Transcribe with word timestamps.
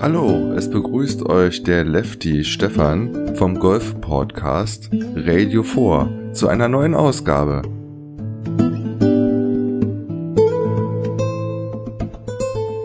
Hallo, 0.00 0.52
es 0.52 0.70
begrüßt 0.70 1.28
euch 1.28 1.64
der 1.64 1.82
Lefty 1.82 2.44
Stefan 2.44 3.34
vom 3.34 3.58
Golf 3.58 4.00
Podcast 4.00 4.88
Radio 5.16 5.64
4 5.64 6.30
zu 6.34 6.46
einer 6.46 6.68
neuen 6.68 6.94
Ausgabe. 6.94 7.62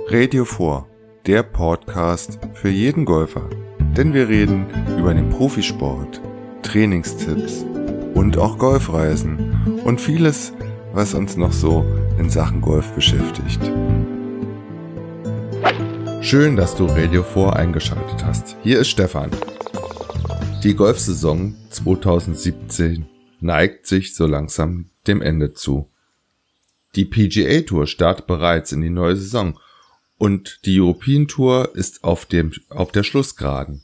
Radio 0.09 0.43
4, 0.43 0.87
der 1.27 1.43
Podcast 1.43 2.39
für 2.55 2.69
jeden 2.69 3.05
Golfer. 3.05 3.47
Denn 3.95 4.15
wir 4.15 4.27
reden 4.27 4.65
über 4.97 5.13
den 5.13 5.29
Profisport, 5.29 6.19
Trainingstipps 6.63 7.63
und 8.15 8.39
auch 8.39 8.57
Golfreisen 8.57 9.81
und 9.85 10.01
vieles, 10.01 10.51
was 10.93 11.13
uns 11.13 11.37
noch 11.37 11.53
so 11.53 11.85
in 12.17 12.31
Sachen 12.31 12.59
Golf 12.59 12.91
beschäftigt. 12.93 13.61
Schön, 16.23 16.55
dass 16.55 16.73
du 16.73 16.85
Radio 16.85 17.21
4 17.21 17.53
eingeschaltet 17.53 18.23
hast. 18.23 18.55
Hier 18.63 18.79
ist 18.79 18.87
Stefan. 18.87 19.29
Die 20.63 20.73
Golfsaison 20.73 21.53
2017 21.69 23.05
neigt 23.41 23.85
sich 23.85 24.15
so 24.15 24.25
langsam 24.25 24.89
dem 25.05 25.21
Ende 25.21 25.51
zu. 25.51 25.91
Die 26.95 27.03
PGA 27.03 27.61
Tour 27.61 27.87
startet 27.87 28.25
bereits 28.25 28.71
in 28.71 28.79
die 28.79 28.89
neue 28.89 29.17
Saison 29.17 29.59
und 30.17 30.61
die 30.65 30.79
European 30.79 31.27
Tour 31.27 31.75
ist 31.75 32.05
auf 32.05 32.25
dem, 32.25 32.53
auf 32.69 32.93
der 32.93 33.03
Schlussgeraden. 33.03 33.83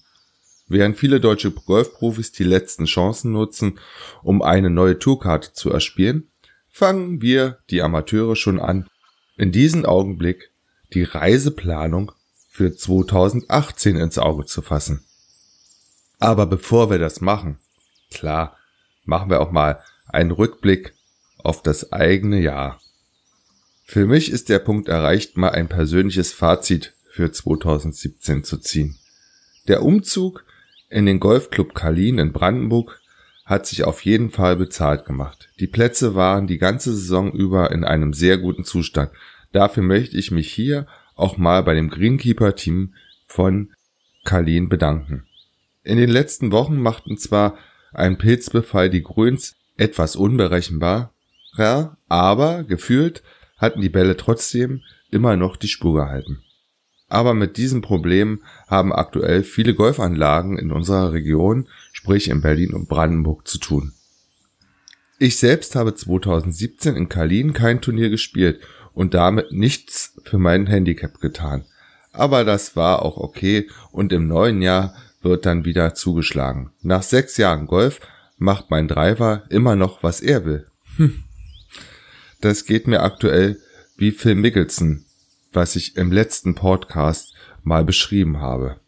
Während 0.69 0.97
viele 0.97 1.19
deutsche 1.19 1.51
Golfprofis 1.51 2.31
die 2.31 2.45
letzten 2.45 2.85
Chancen 2.85 3.33
nutzen, 3.33 3.79
um 4.23 4.41
eine 4.41 4.69
neue 4.69 4.97
Tourkarte 4.97 5.51
zu 5.51 5.71
erspielen, 5.71 6.31
fangen 6.69 7.21
wir, 7.21 7.59
die 7.69 7.81
Amateure, 7.81 8.37
schon 8.37 8.61
an, 8.61 8.87
in 9.35 9.51
diesem 9.51 9.85
Augenblick 9.85 10.51
die 10.93 11.03
Reiseplanung 11.03 12.13
für 12.49 12.75
2018 12.75 13.95
ins 13.95 14.17
Auge 14.17 14.45
zu 14.45 14.61
fassen. 14.61 15.05
Aber 16.19 16.45
bevor 16.45 16.89
wir 16.89 16.99
das 16.99 17.21
machen, 17.21 17.59
klar, 18.11 18.57
machen 19.05 19.29
wir 19.29 19.39
auch 19.39 19.51
mal 19.51 19.81
einen 20.07 20.31
Rückblick 20.31 20.93
auf 21.37 21.63
das 21.63 21.93
eigene 21.93 22.39
Jahr. 22.39 22.81
Für 23.85 24.05
mich 24.05 24.31
ist 24.31 24.49
der 24.49 24.59
Punkt 24.59 24.89
erreicht, 24.89 25.37
mal 25.37 25.49
ein 25.49 25.69
persönliches 25.69 26.33
Fazit 26.33 26.93
für 27.09 27.31
2017 27.31 28.43
zu 28.43 28.57
ziehen. 28.57 28.97
Der 29.67 29.83
Umzug 29.83 30.43
in 30.89 31.05
den 31.05 31.19
Golfclub 31.19 31.73
Kalin 31.73 32.17
in 32.17 32.33
Brandenburg 32.33 32.99
hat 33.45 33.65
sich 33.65 33.83
auf 33.83 34.05
jeden 34.05 34.29
Fall 34.29 34.55
bezahlt 34.55 35.05
gemacht. 35.05 35.49
Die 35.59 35.67
Plätze 35.67 36.13
waren 36.13 36.45
die 36.45 36.59
ganze 36.59 36.93
Saison 36.93 37.31
über 37.31 37.71
in 37.71 37.83
einem 37.83 38.13
sehr 38.13 38.37
guten 38.37 38.63
Zustand. 38.63 39.11
Dafür 39.51 39.81
möchte 39.81 40.17
ich 40.17 40.29
mich 40.29 40.51
hier 40.51 40.85
auch 41.19 41.37
mal 41.37 41.63
bei 41.63 41.73
dem 41.75 41.89
Greenkeeper-Team 41.89 42.93
von 43.27 43.71
Kalin 44.23 44.69
bedanken. 44.69 45.25
In 45.83 45.97
den 45.97 46.09
letzten 46.09 46.51
Wochen 46.51 46.77
machten 46.81 47.17
zwar 47.17 47.57
ein 47.93 48.17
Pilzbefall 48.17 48.89
die 48.89 49.03
Grüns 49.03 49.55
etwas 49.77 50.15
unberechenbar, 50.15 51.13
aber 52.07 52.63
gefühlt 52.63 53.23
hatten 53.57 53.81
die 53.81 53.89
Bälle 53.89 54.15
trotzdem 54.15 54.81
immer 55.11 55.35
noch 55.35 55.57
die 55.57 55.67
Spur 55.67 55.95
gehalten. 55.95 56.43
Aber 57.09 57.33
mit 57.33 57.57
diesem 57.57 57.81
Problem 57.81 58.43
haben 58.67 58.93
aktuell 58.93 59.43
viele 59.43 59.73
Golfanlagen 59.73 60.57
in 60.57 60.71
unserer 60.71 61.11
Region, 61.11 61.67
sprich 61.91 62.29
in 62.29 62.41
Berlin 62.41 62.73
und 62.73 62.87
Brandenburg, 62.87 63.47
zu 63.47 63.57
tun. 63.57 63.93
Ich 65.17 65.37
selbst 65.37 65.75
habe 65.75 65.95
2017 65.95 66.95
in 66.95 67.09
Kalin 67.09 67.51
kein 67.53 67.81
Turnier 67.81 68.09
gespielt 68.09 68.61
und 68.99 69.13
damit 69.13 69.51
nichts 69.51 70.19
für 70.23 70.37
mein 70.37 70.67
Handicap 70.67 71.19
getan. 71.21 71.63
Aber 72.11 72.43
das 72.43 72.75
war 72.75 73.03
auch 73.03 73.17
okay 73.17 73.69
und 73.91 74.11
im 74.11 74.27
neuen 74.27 74.61
Jahr 74.61 74.93
wird 75.21 75.45
dann 75.45 75.65
wieder 75.65 75.95
zugeschlagen. 75.95 76.71
Nach 76.81 77.03
sechs 77.03 77.37
Jahren 77.37 77.67
Golf 77.67 77.99
macht 78.37 78.69
mein 78.69 78.87
Driver 78.87 79.43
immer 79.49 79.75
noch, 79.75 80.03
was 80.03 80.21
er 80.21 80.45
will. 80.45 80.67
Hm. 80.97 81.23
Das 82.41 82.65
geht 82.65 82.87
mir 82.87 83.03
aktuell 83.03 83.59
wie 83.97 84.11
Phil 84.11 84.35
Mickelson 84.35 85.05
was 85.51 85.75
ich 85.75 85.95
im 85.97 86.11
letzten 86.11 86.55
Podcast 86.55 87.33
mal 87.63 87.83
beschrieben 87.83 88.39
habe. 88.39 88.79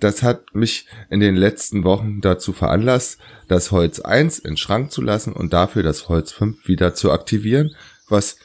Das 0.00 0.22
hat 0.22 0.54
mich 0.54 0.86
in 1.10 1.20
den 1.20 1.36
letzten 1.36 1.84
Wochen 1.84 2.20
dazu 2.20 2.52
veranlasst, 2.52 3.18
das 3.46 3.70
Holz 3.70 4.00
1 4.00 4.40
in 4.40 4.56
Schrank 4.56 4.90
zu 4.90 5.00
lassen 5.00 5.32
und 5.32 5.52
dafür 5.52 5.82
das 5.82 6.08
Holz 6.08 6.32
5 6.32 6.66
wieder 6.66 6.94
zu 6.94 7.12
aktivieren, 7.12 7.74
was 8.08 8.36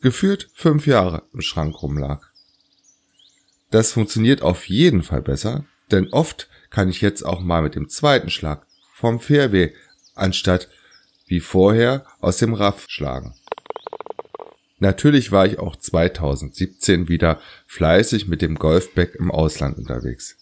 gefühlt 0.00 0.50
fünf 0.54 0.86
Jahre 0.86 1.22
im 1.32 1.40
Schrank 1.40 1.82
rumlag. 1.82 2.30
Das 3.70 3.92
funktioniert 3.92 4.42
auf 4.42 4.68
jeden 4.68 5.02
Fall 5.02 5.22
besser, 5.22 5.64
denn 5.90 6.08
oft 6.08 6.48
kann 6.70 6.88
ich 6.88 7.00
jetzt 7.00 7.22
auch 7.22 7.40
mal 7.40 7.62
mit 7.62 7.74
dem 7.74 7.88
zweiten 7.88 8.30
Schlag 8.30 8.66
vom 8.94 9.20
Fairway 9.20 9.74
anstatt 10.14 10.68
wie 11.26 11.40
vorher 11.40 12.04
aus 12.20 12.38
dem 12.38 12.54
Raff 12.54 12.86
schlagen. 12.88 13.34
Natürlich 14.78 15.30
war 15.30 15.46
ich 15.46 15.58
auch 15.58 15.76
2017 15.76 17.08
wieder 17.08 17.38
fleißig 17.66 18.28
mit 18.28 18.42
dem 18.42 18.56
Golfback 18.56 19.14
im 19.14 19.30
Ausland 19.30 19.78
unterwegs. 19.78 20.36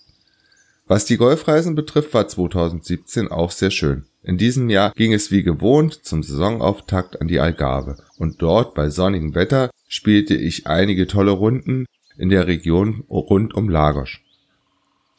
Was 0.87 1.05
die 1.05 1.17
Golfreisen 1.19 1.75
betrifft, 1.75 2.15
war 2.15 2.29
2017 2.29 3.29
auch 3.29 3.51
sehr 3.51 3.71
schön. 3.71 4.07
In 4.29 4.37
diesem 4.37 4.69
Jahr 4.69 4.93
ging 4.95 5.15
es 5.15 5.31
wie 5.31 5.43
gewohnt 5.43 6.05
zum 6.05 6.23
Saisonauftakt 6.23 7.19
an 7.19 7.29
die 7.29 7.41
Algarve 7.41 7.97
und 8.19 8.43
dort 8.43 8.75
bei 8.75 8.91
sonnigem 8.91 9.35
Wetter 9.35 9.71
spielte 9.89 10.35
ich 10.37 10.67
einige 10.67 11.07
tolle 11.07 11.31
Runden 11.31 11.87
in 12.19 12.29
der 12.29 12.47
Region 12.47 13.05
rund 13.09 13.55
um 13.55 13.71
Lagos. 13.71 14.19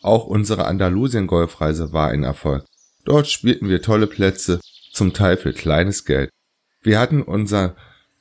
Auch 0.03 0.27
unsere 0.27 0.67
Andalusien-Golfreise 0.67 1.91
war 1.91 2.09
ein 2.09 2.21
Erfolg. 2.21 2.65
Dort 3.03 3.27
spielten 3.27 3.67
wir 3.67 3.81
tolle 3.81 4.05
Plätze, 4.05 4.59
zum 4.93 5.11
Teil 5.11 5.37
für 5.37 5.53
kleines 5.53 6.05
Geld. 6.05 6.29
Wir 6.83 6.99
hatten 6.99 7.23
unser 7.23 7.75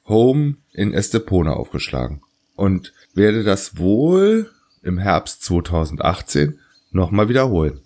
Home 0.06 0.56
in 0.72 0.94
Estepona 0.94 1.52
aufgeschlagen 1.52 2.22
und 2.56 2.94
werde 3.12 3.44
das 3.44 3.76
wohl 3.76 4.50
im 4.82 4.96
Herbst 4.96 5.44
2018 5.44 6.58
nochmal 6.92 7.28
wiederholen. 7.28 7.82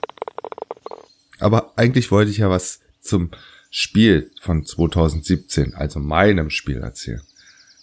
Aber 1.40 1.72
eigentlich 1.74 2.12
wollte 2.12 2.30
ich 2.30 2.38
ja 2.38 2.48
was 2.48 2.81
zum 3.02 3.30
Spiel 3.70 4.30
von 4.40 4.64
2017, 4.64 5.74
also 5.74 5.98
meinem 5.98 6.50
Spiel 6.50 6.78
erzählen. 6.78 7.22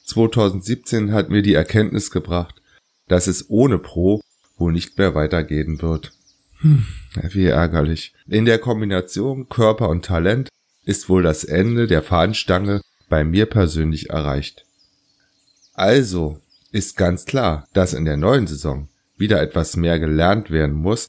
2017 0.06 1.12
hat 1.14 1.30
mir 1.30 1.42
die 1.42 1.54
Erkenntnis 1.54 2.10
gebracht, 2.10 2.62
dass 3.08 3.28
es 3.28 3.50
ohne 3.50 3.78
Pro 3.78 4.22
wohl 4.58 4.72
nicht 4.72 4.98
mehr 4.98 5.16
weitergehen 5.16 5.82
wird. 5.82 6.12
Hm, 6.60 6.86
wie 7.30 7.46
ärgerlich. 7.46 8.14
In 8.28 8.46
der 8.46 8.60
Kombination 8.60 9.50
Körper 9.50 9.90
und 9.90 10.06
Talent 10.06 10.50
ist 10.86 11.10
wohl 11.10 11.24
das 11.24 11.44
Ende 11.44 11.88
der 11.88 12.02
Fahnenstange 12.02 12.82
bei 13.08 13.24
mir 13.24 13.46
persönlich 13.46 14.10
erreicht. 14.10 14.66
Also 15.74 16.42
ist 16.72 16.98
ganz 16.98 17.26
klar, 17.26 17.68
dass 17.74 17.94
in 17.94 18.06
der 18.06 18.18
neuen 18.18 18.48
Saison 18.48 18.90
wieder 19.18 19.42
etwas 19.42 19.76
mehr 19.76 20.00
gelernt 20.00 20.52
werden 20.52 20.76
muss 20.76 21.08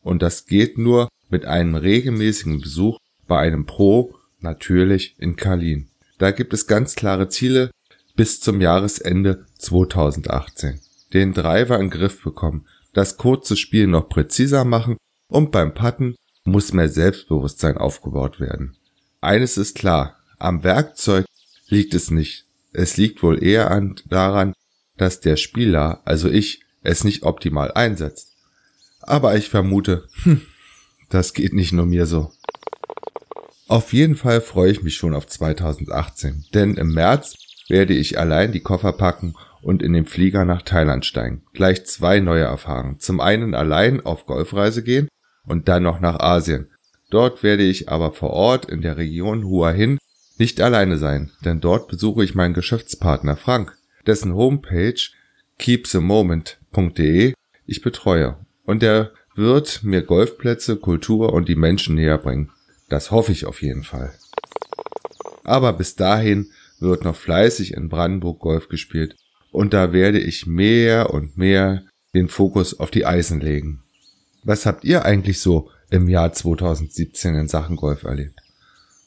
und 0.00 0.22
das 0.22 0.46
geht 0.46 0.78
nur 0.78 1.08
mit 1.28 1.44
einem 1.44 1.74
regelmäßigen 1.74 2.60
Besuch 2.60 2.98
bei 3.28 3.38
einem 3.38 3.66
Pro, 3.66 4.16
natürlich 4.40 5.14
in 5.18 5.36
Kalin. 5.36 5.88
Da 6.18 6.32
gibt 6.32 6.52
es 6.52 6.66
ganz 6.66 6.96
klare 6.96 7.28
Ziele 7.28 7.70
bis 8.16 8.40
zum 8.40 8.60
Jahresende 8.60 9.46
2018. 9.58 10.80
Den 11.12 11.32
Driver 11.32 11.78
in 11.78 11.90
Griff 11.90 12.22
bekommen, 12.22 12.66
das 12.92 13.16
kurze 13.16 13.56
Spiel 13.56 13.86
noch 13.86 14.08
präziser 14.08 14.64
machen 14.64 14.96
und 15.28 15.52
beim 15.52 15.72
Putten 15.74 16.16
muss 16.44 16.72
mehr 16.72 16.88
Selbstbewusstsein 16.88 17.76
aufgebaut 17.76 18.40
werden. 18.40 18.76
Eines 19.20 19.56
ist 19.56 19.76
klar, 19.76 20.16
am 20.38 20.64
Werkzeug 20.64 21.26
liegt 21.68 21.94
es 21.94 22.10
nicht. 22.10 22.46
Es 22.72 22.96
liegt 22.96 23.22
wohl 23.22 23.42
eher 23.42 23.70
an, 23.70 23.96
daran, 24.06 24.52
dass 24.96 25.20
der 25.20 25.36
Spieler, 25.36 26.02
also 26.04 26.28
ich, 26.28 26.62
es 26.82 27.04
nicht 27.04 27.22
optimal 27.22 27.72
einsetzt. 27.72 28.34
Aber 29.00 29.36
ich 29.36 29.48
vermute, 29.48 30.08
hm, 30.22 30.42
das 31.08 31.34
geht 31.34 31.52
nicht 31.52 31.72
nur 31.72 31.86
mir 31.86 32.06
so. 32.06 32.32
Auf 33.68 33.92
jeden 33.92 34.16
Fall 34.16 34.40
freue 34.40 34.70
ich 34.70 34.82
mich 34.82 34.96
schon 34.96 35.14
auf 35.14 35.26
2018, 35.26 36.46
denn 36.54 36.78
im 36.78 36.94
März 36.94 37.34
werde 37.68 37.92
ich 37.92 38.18
allein 38.18 38.50
die 38.50 38.62
Koffer 38.62 38.94
packen 38.94 39.34
und 39.60 39.82
in 39.82 39.92
den 39.92 40.06
Flieger 40.06 40.46
nach 40.46 40.62
Thailand 40.62 41.04
steigen. 41.04 41.42
Gleich 41.52 41.84
zwei 41.84 42.20
neue 42.20 42.44
Erfahrungen. 42.44 42.98
Zum 42.98 43.20
einen 43.20 43.54
allein 43.54 44.00
auf 44.00 44.24
Golfreise 44.24 44.82
gehen 44.82 45.08
und 45.46 45.68
dann 45.68 45.82
noch 45.82 46.00
nach 46.00 46.18
Asien. 46.18 46.70
Dort 47.10 47.42
werde 47.42 47.62
ich 47.62 47.90
aber 47.90 48.12
vor 48.12 48.30
Ort 48.30 48.64
in 48.64 48.80
der 48.80 48.96
Region 48.96 49.44
Hua 49.44 49.70
Hin 49.70 49.98
nicht 50.38 50.62
alleine 50.62 50.96
sein, 50.96 51.30
denn 51.44 51.60
dort 51.60 51.88
besuche 51.88 52.24
ich 52.24 52.34
meinen 52.34 52.54
Geschäftspartner 52.54 53.36
Frank, 53.36 53.76
dessen 54.06 54.34
Homepage 54.34 54.98
keepthemoment.de 55.58 57.34
ich 57.66 57.82
betreue. 57.82 58.38
Und 58.64 58.82
er 58.82 59.12
wird 59.34 59.80
mir 59.82 60.00
Golfplätze, 60.00 60.76
Kultur 60.76 61.34
und 61.34 61.50
die 61.50 61.56
Menschen 61.56 61.96
näher 61.96 62.16
bringen. 62.16 62.50
Das 62.88 63.10
hoffe 63.10 63.32
ich 63.32 63.46
auf 63.46 63.62
jeden 63.62 63.84
Fall. 63.84 64.12
Aber 65.44 65.72
bis 65.72 65.94
dahin 65.96 66.50
wird 66.80 67.04
noch 67.04 67.16
fleißig 67.16 67.74
in 67.74 67.88
Brandenburg 67.88 68.40
Golf 68.40 68.68
gespielt 68.68 69.16
und 69.50 69.72
da 69.72 69.92
werde 69.92 70.18
ich 70.18 70.46
mehr 70.46 71.10
und 71.10 71.36
mehr 71.36 71.84
den 72.14 72.28
Fokus 72.28 72.78
auf 72.78 72.90
die 72.90 73.06
Eisen 73.06 73.40
legen. 73.40 73.82
Was 74.44 74.66
habt 74.66 74.84
ihr 74.84 75.04
eigentlich 75.04 75.40
so 75.40 75.70
im 75.90 76.08
Jahr 76.08 76.32
2017 76.32 77.34
in 77.34 77.48
Sachen 77.48 77.76
Golf 77.76 78.04
erlebt? 78.04 78.40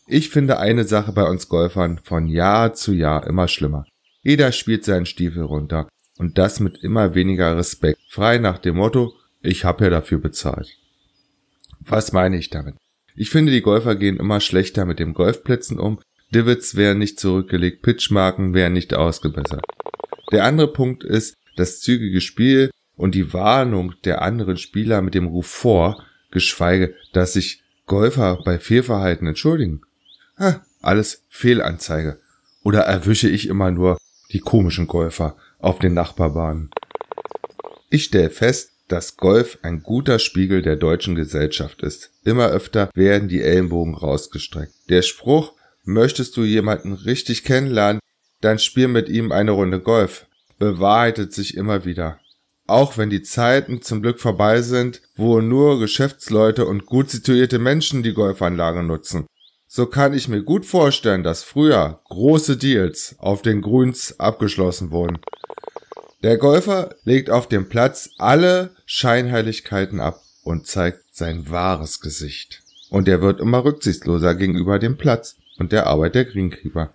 Ich 0.07 0.29
finde 0.29 0.59
eine 0.59 0.83
Sache 0.83 1.13
bei 1.13 1.23
uns 1.23 1.47
Golfern 1.47 1.99
von 2.03 2.27
Jahr 2.27 2.73
zu 2.73 2.93
Jahr 2.93 3.25
immer 3.27 3.47
schlimmer. 3.47 3.85
Jeder 4.23 4.51
spielt 4.51 4.83
seinen 4.83 5.05
Stiefel 5.05 5.43
runter 5.43 5.87
und 6.17 6.37
das 6.37 6.59
mit 6.59 6.83
immer 6.83 7.15
weniger 7.15 7.57
Respekt, 7.57 7.99
frei 8.09 8.37
nach 8.37 8.59
dem 8.59 8.75
Motto, 8.75 9.13
ich 9.41 9.63
habe 9.63 9.85
ja 9.85 9.89
dafür 9.89 10.19
bezahlt. 10.19 10.77
Was 11.79 12.11
meine 12.11 12.37
ich 12.37 12.49
damit? 12.49 12.75
Ich 13.15 13.29
finde, 13.29 13.51
die 13.51 13.61
Golfer 13.61 13.95
gehen 13.95 14.17
immer 14.17 14.39
schlechter 14.39 14.85
mit 14.85 14.99
den 14.99 15.13
Golfplätzen 15.13 15.79
um, 15.79 15.99
Divots 16.33 16.75
werden 16.75 16.99
nicht 16.99 17.19
zurückgelegt, 17.19 17.81
Pitchmarken 17.81 18.53
werden 18.53 18.73
nicht 18.73 18.93
ausgebessert. 18.93 19.65
Der 20.31 20.45
andere 20.45 20.71
Punkt 20.71 21.03
ist 21.03 21.35
das 21.57 21.81
zügige 21.81 22.21
Spiel 22.21 22.71
und 22.95 23.15
die 23.15 23.33
Warnung 23.33 23.93
der 24.05 24.21
anderen 24.21 24.57
Spieler 24.57 25.01
mit 25.01 25.13
dem 25.13 25.27
Ruf 25.27 25.47
vor, 25.47 26.03
geschweige, 26.31 26.95
dass 27.11 27.33
sich 27.33 27.63
Golfer 27.85 28.39
bei 28.45 28.59
Fehlverhalten 28.59 29.27
entschuldigen. 29.27 29.81
Ha, 30.37 30.63
alles 30.81 31.25
Fehlanzeige. 31.27 32.19
Oder 32.63 32.81
erwische 32.81 33.27
ich 33.27 33.47
immer 33.47 33.71
nur 33.71 33.97
die 34.31 34.39
komischen 34.39 34.87
Golfer 34.87 35.35
auf 35.59 35.79
den 35.79 35.93
Nachbarbahnen. 35.93 36.71
Ich 37.89 38.05
stelle 38.05 38.29
fest, 38.29 38.71
dass 38.91 39.17
Golf 39.17 39.57
ein 39.61 39.83
guter 39.83 40.19
Spiegel 40.19 40.61
der 40.61 40.75
deutschen 40.75 41.15
Gesellschaft 41.15 41.81
ist. 41.81 42.11
Immer 42.23 42.47
öfter 42.47 42.89
werden 42.93 43.29
die 43.29 43.41
Ellenbogen 43.41 43.95
rausgestreckt. 43.95 44.73
Der 44.89 45.01
Spruch, 45.01 45.53
möchtest 45.83 46.35
du 46.37 46.43
jemanden 46.43 46.93
richtig 46.93 47.43
kennenlernen, 47.43 48.01
dann 48.41 48.59
spiel 48.59 48.87
mit 48.87 49.07
ihm 49.09 49.31
eine 49.31 49.51
Runde 49.51 49.79
Golf, 49.79 50.27
bewahrheitet 50.59 51.33
sich 51.33 51.55
immer 51.55 51.85
wieder. 51.85 52.19
Auch 52.67 52.97
wenn 52.97 53.09
die 53.09 53.21
Zeiten 53.21 53.81
zum 53.81 54.01
Glück 54.01 54.19
vorbei 54.19 54.61
sind, 54.61 55.01
wo 55.15 55.41
nur 55.41 55.79
Geschäftsleute 55.79 56.65
und 56.65 56.85
gut 56.85 57.09
situierte 57.09 57.59
Menschen 57.59 58.03
die 58.03 58.13
Golfanlage 58.13 58.83
nutzen. 58.83 59.25
So 59.67 59.85
kann 59.85 60.13
ich 60.13 60.27
mir 60.27 60.43
gut 60.43 60.65
vorstellen, 60.65 61.23
dass 61.23 61.43
früher 61.43 62.01
große 62.09 62.57
Deals 62.57 63.15
auf 63.19 63.41
den 63.41 63.61
Grüns 63.61 64.19
abgeschlossen 64.19 64.91
wurden. 64.91 65.19
Der 66.23 66.37
Golfer 66.37 66.95
legt 67.03 67.29
auf 67.31 67.47
dem 67.47 67.67
Platz 67.67 68.11
alle 68.17 68.75
Scheinheiligkeiten 68.85 69.99
ab 69.99 70.21
und 70.43 70.67
zeigt 70.67 71.03
sein 71.11 71.49
wahres 71.49 71.99
Gesicht. 71.99 72.61
Und 72.89 73.07
er 73.07 73.21
wird 73.21 73.39
immer 73.39 73.63
rücksichtsloser 73.63 74.35
gegenüber 74.35 74.77
dem 74.77 74.97
Platz 74.97 75.37
und 75.57 75.71
der 75.71 75.87
Arbeit 75.87 76.15
der 76.15 76.25
Greenkeeper. 76.25 76.93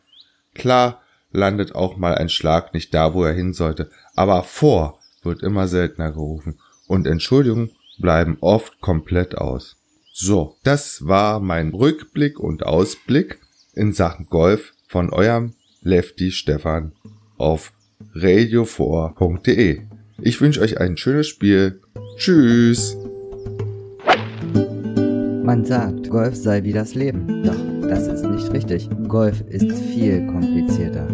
Klar 0.54 1.02
landet 1.32 1.74
auch 1.74 1.96
mal 1.96 2.14
ein 2.14 2.28
Schlag 2.28 2.72
nicht 2.72 2.94
da, 2.94 3.14
wo 3.14 3.24
er 3.24 3.32
hin 3.32 3.52
sollte, 3.52 3.90
aber 4.14 4.44
vor 4.44 5.00
wird 5.22 5.42
immer 5.42 5.66
seltener 5.66 6.12
gerufen 6.12 6.60
und 6.86 7.06
Entschuldigungen 7.06 7.72
bleiben 7.98 8.38
oft 8.40 8.80
komplett 8.80 9.36
aus. 9.36 9.76
So, 10.12 10.56
das 10.62 11.06
war 11.06 11.40
mein 11.40 11.70
Rückblick 11.74 12.38
und 12.38 12.64
Ausblick 12.64 13.40
in 13.74 13.92
Sachen 13.92 14.26
Golf 14.26 14.72
von 14.86 15.10
eurem 15.10 15.54
Lefty 15.82 16.30
Stefan 16.30 16.92
auf 17.36 17.72
radio4.de. 18.14 19.82
Ich 20.20 20.40
wünsche 20.40 20.60
euch 20.60 20.80
ein 20.80 20.96
schönes 20.96 21.26
Spiel. 21.28 21.80
Tschüss. 22.16 22.96
Man 25.44 25.64
sagt, 25.64 26.10
Golf 26.10 26.34
sei 26.34 26.64
wie 26.64 26.72
das 26.72 26.94
Leben. 26.94 27.44
Doch 27.44 27.88
das 27.88 28.08
ist 28.08 28.24
nicht 28.24 28.52
richtig. 28.52 28.88
Golf 29.06 29.42
ist 29.48 29.72
viel 29.72 30.26
komplizierter. 30.26 31.06